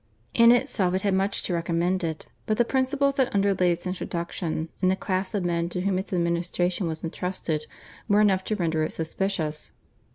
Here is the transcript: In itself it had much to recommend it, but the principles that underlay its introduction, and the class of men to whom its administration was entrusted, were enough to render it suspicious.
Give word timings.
In 0.33 0.51
itself 0.51 0.95
it 0.95 1.03
had 1.03 1.13
much 1.13 1.43
to 1.43 1.53
recommend 1.53 2.03
it, 2.03 2.27
but 2.47 2.57
the 2.57 2.65
principles 2.65 3.13
that 3.17 3.31
underlay 3.35 3.71
its 3.71 3.85
introduction, 3.85 4.69
and 4.81 4.89
the 4.89 4.95
class 4.95 5.35
of 5.35 5.45
men 5.45 5.69
to 5.69 5.81
whom 5.81 5.99
its 5.99 6.11
administration 6.11 6.87
was 6.87 7.03
entrusted, 7.03 7.67
were 8.07 8.19
enough 8.21 8.43
to 8.45 8.55
render 8.55 8.81
it 8.81 8.93
suspicious. 8.93 9.73